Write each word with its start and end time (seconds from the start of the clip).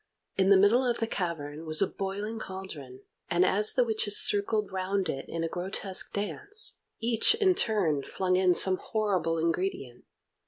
In 0.35 0.49
the 0.49 0.57
middle 0.57 0.83
of 0.83 0.97
the 0.97 1.05
cavern 1.05 1.67
was 1.67 1.79
a 1.79 1.85
boiling 1.85 2.39
cauldron, 2.39 3.01
and 3.29 3.45
as 3.45 3.73
the 3.73 3.83
witches 3.83 4.19
circled 4.19 4.71
round 4.71 5.07
it 5.09 5.25
in 5.29 5.43
a 5.43 5.47
grotesque 5.47 6.11
dance, 6.11 6.75
each 6.99 7.35
in 7.35 7.53
turn 7.53 8.01
flung 8.01 8.35
in 8.35 8.55
some 8.55 8.77
horrible 8.77 9.37
ingredient. 9.37 10.05